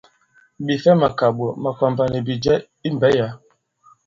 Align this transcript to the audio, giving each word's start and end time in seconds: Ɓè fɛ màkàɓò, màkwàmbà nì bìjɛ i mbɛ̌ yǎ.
Ɓè 0.65 0.73
fɛ 0.83 0.91
màkàɓò, 1.01 1.47
màkwàmbà 1.63 2.03
nì 2.11 2.19
bìjɛ 2.27 2.53
i 2.85 2.87
mbɛ̌ 2.95 3.09
yǎ. 3.17 3.27